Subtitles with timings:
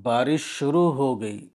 [0.00, 1.48] بارش شروع ہو گئی۔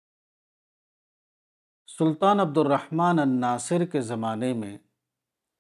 [1.88, 4.78] سلطان عبد الرحمن الناصر کے زمانے میں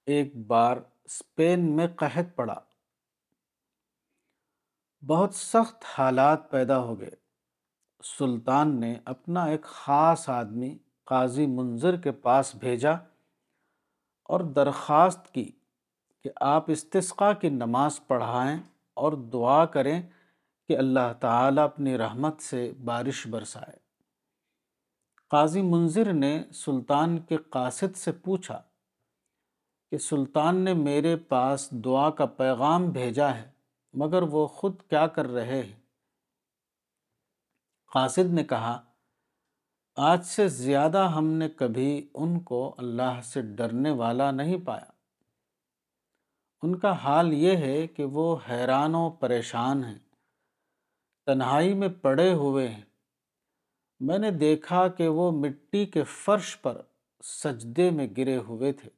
[0.05, 2.55] ایک بار اسپین میں قحط پڑا۔
[5.07, 7.11] بہت سخت حالات پیدا ہو گئے۔
[8.04, 12.92] سلطان نے اپنا ایک خاص آدمی قاضی منظر کے پاس بھیجا
[14.23, 15.52] اور درخواست کی
[16.23, 18.60] کہ آپ استسقا کی نماز پڑھائیں
[18.94, 20.02] اور دعا کریں
[20.68, 23.78] کہ اللہ تعالیٰ اپنی رحمت سے بارش برسائے۔
[25.28, 28.61] قاضی منظر نے سلطان کے قاصد سے پوچھا
[29.91, 33.52] کہ سلطان نے میرے پاس دعا کا پیغام بھیجا ہے،
[33.94, 35.80] مگر وہ خود کیا کر رہے ہیں؟
[37.94, 38.81] قاصد نے کہا،
[39.95, 44.91] آج سے زیادہ ہم نے کبھی ان کو اللہ سے ڈرنے والا نہیں پایا۔
[46.61, 50.05] ان کا حال یہ ہے کہ وہ حیران و پریشان ہیں۔
[51.25, 52.84] تنہائی میں پڑے ہوئے ہیں۔
[54.00, 56.81] میں نے دیکھا کہ وہ مٹی کے فرش پر
[57.23, 58.89] سجدے میں گرے ہوئے تھے۔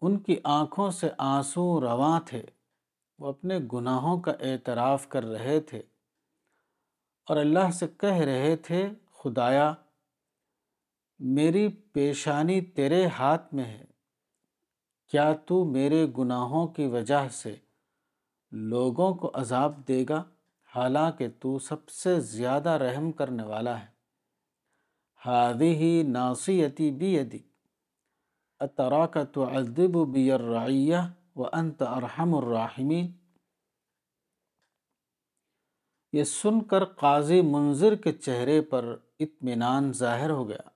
[0.00, 2.42] ان کی آنکھوں سے آنسو رواں تھے۔
[3.18, 5.78] وہ اپنے گناہوں کا اعتراف کر رہے تھے۔
[7.28, 9.74] اور اللہ سے کہہ رہے تھے، خدایا،
[11.18, 13.84] میری پیشانی تیرے ہاتھ میں ہے۔
[15.08, 17.56] کیا تو میرے گناہوں کی وجہ سے
[18.50, 20.24] لوگوں کو عذاب دے گا؟
[20.76, 23.86] حالانکہ تو سب سے زیادہ رحم کرنے والا ہے۔
[25.26, 27.38] ہادی ہی ناصیتی بی ادی
[29.32, 30.96] تو ادب بی الرعیہ
[31.36, 33.12] و انت ارحم الراحمین۔
[36.12, 40.68] یہ سن کر قاضی منظر کے چہرے پر اطمینان ظاہر ہو گیا۔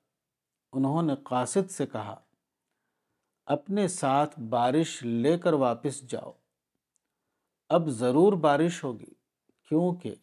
[0.73, 2.21] انہوں نے قاصد سے کہا،
[3.47, 6.33] اپنے ساتھ بارش لے کر واپس جاؤ۔
[7.69, 9.14] اب ضرور بارش ہوگی۔
[9.69, 10.15] کیونکہ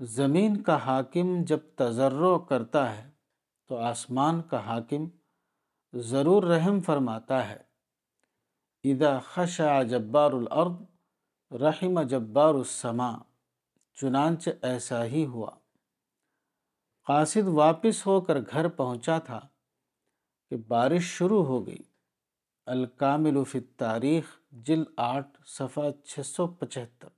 [0.00, 3.10] زمین کا حاکم جب تجرع کرتا ہے
[3.68, 5.08] تو آسمان کا حاکم
[5.92, 7.72] ضرور رحم فرماتا ہے۔
[8.84, 10.72] اذا خشع جبار الارض
[11.62, 13.16] رحم جبار السماء،
[13.94, 15.50] چنانچہ ایسا ہی ہوا۔
[17.06, 19.40] قاصد واپس ہو کر گھر پہنچا تھا
[20.50, 21.82] کہ بارش شروع ہو گئی۔
[22.66, 27.08] الکامل فی تاریخ جل آٹھ، صفحہ چھ سو پچہتر۔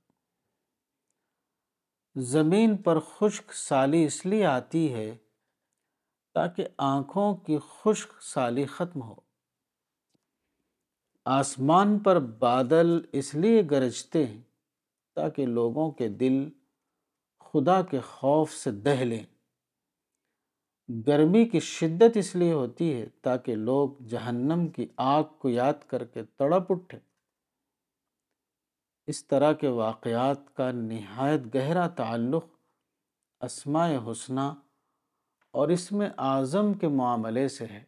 [2.15, 5.15] زمین پر خشک سالی اس لیے آتی ہے
[6.33, 9.15] تاکہ آنکھوں کی خشک سالی ختم ہو۔
[11.25, 14.41] آسمان پر بادل اس لیے گرجتے ہیں
[15.15, 16.49] تاکہ لوگوں کے دل
[17.39, 19.23] خدا کے خوف سے دہ لیں
[21.07, 26.05] گرمی کی شدت اس لیے ہوتی ہے تاکہ لوگ جہنم کی آگ کو یاد کر
[26.05, 26.99] کے تڑپ اٹھے
[29.07, 32.45] اس طرح کے واقعات کا نہایت گہرا تعلق
[33.41, 34.53] اسماء حسنہ
[35.51, 37.83] اور اس میں اعظم کے معاملے سے ہے۔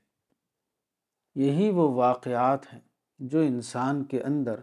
[1.35, 2.79] یہی وہ واقعات ہیں
[3.19, 4.59] جو انسان کے اندر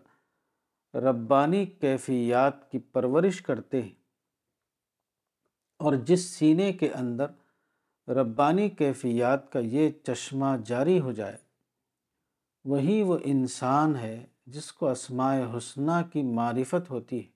[0.94, 3.94] ربانی کیفیات کی پرورش کرتے ہیں
[5.76, 7.26] اور جس سینے کے اندر
[8.08, 11.36] ربانی کیفیات کا یہ چشمہ جاری ہو جائے،
[12.64, 17.34] وہی وہ انسان ہے جس کو اسماء حسنہ کی معرفت ہوتی ہے۔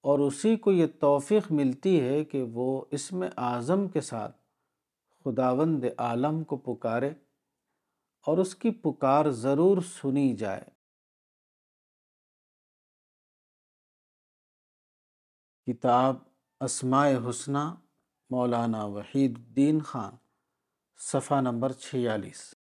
[0.00, 4.36] اور اسی کو یہ توفیق ملتی ہے کہ وہ اس میں اعظم کے ساتھ
[5.24, 7.10] خداوند عالم کو پکارے
[8.26, 10.64] اور اس کی پکار ضرور سنی جائے۔
[15.66, 16.16] کتاب
[16.60, 17.74] اسماء حسنہ
[18.30, 20.12] مولانا وحید الدین خان،
[20.96, 22.57] صفحہ نمبر چھیالیس۔